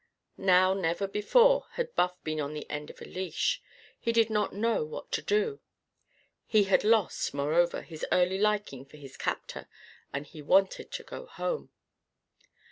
Now, 0.39 0.73
never 0.73 1.07
before 1.07 1.67
had 1.73 1.93
Buff 1.93 2.15
been 2.23 2.41
on 2.41 2.55
the 2.55 2.67
end 2.71 2.89
of 2.89 2.99
a 3.03 3.05
leash. 3.05 3.61
He 3.99 4.11
did 4.11 4.31
not 4.31 4.51
know 4.51 4.83
what 4.83 5.11
to 5.11 5.21
do. 5.21 5.59
He 6.47 6.63
had 6.63 6.83
lost, 6.83 7.35
moreover, 7.35 7.83
his 7.83 8.03
early 8.11 8.39
liking 8.39 8.83
for 8.83 8.97
his 8.97 9.15
captor, 9.15 9.67
and 10.11 10.25
he 10.25 10.41
wanted 10.41 10.91
to 10.91 11.03
go 11.03 11.27
home. 11.27 11.69